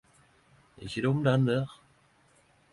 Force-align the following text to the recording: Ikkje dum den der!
Ikkje 0.83 1.01
dum 1.03 1.19
den 1.25 1.41
der! 1.47 1.67